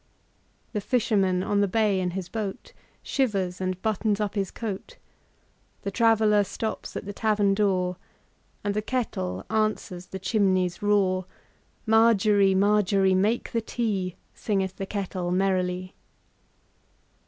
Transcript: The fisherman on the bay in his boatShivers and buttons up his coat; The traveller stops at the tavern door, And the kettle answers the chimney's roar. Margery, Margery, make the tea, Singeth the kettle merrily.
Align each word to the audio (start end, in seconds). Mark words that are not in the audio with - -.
The 0.73 0.81
fisherman 0.81 1.43
on 1.43 1.61
the 1.61 1.67
bay 1.67 1.99
in 1.99 2.09
his 2.17 2.27
boatShivers 2.27 3.61
and 3.61 3.79
buttons 3.83 4.19
up 4.19 4.33
his 4.33 4.49
coat; 4.49 4.97
The 5.83 5.91
traveller 5.91 6.43
stops 6.43 6.95
at 6.97 7.05
the 7.05 7.13
tavern 7.13 7.53
door, 7.53 7.97
And 8.63 8.73
the 8.73 8.81
kettle 8.81 9.45
answers 9.51 10.07
the 10.07 10.17
chimney's 10.17 10.81
roar. 10.81 11.27
Margery, 11.85 12.55
Margery, 12.55 13.13
make 13.13 13.51
the 13.51 13.61
tea, 13.61 14.15
Singeth 14.33 14.77
the 14.77 14.87
kettle 14.87 15.29
merrily. 15.29 15.93